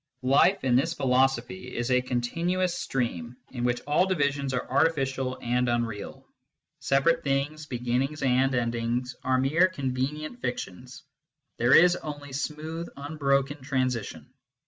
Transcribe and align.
Life, 0.23 0.63
in 0.63 0.75
this 0.75 0.95
philosophy, 0.95 1.75
is 1.75 1.91
a 1.91 2.01
continuous 2.01 2.73
stream, 2.73 3.37
in 3.51 3.63
which 3.63 3.81
all 3.81 4.07
divisions 4.07 4.51
are 4.51 4.67
artificial 4.67 5.37
and 5.43 5.69
unreal. 5.69 6.25
Separate 6.79 7.23
things, 7.23 7.67
beginnings 7.67 8.23
and 8.23 8.55
endings, 8.55 9.15
are 9.23 9.37
mere 9.37 9.67
convenient 9.67 10.41
fictions: 10.41 11.03
there 11.59 11.75
is 11.75 11.97
only 11.97 12.33
smooth 12.33 12.87
unbroken 12.97 13.61
transition. 13.61 14.33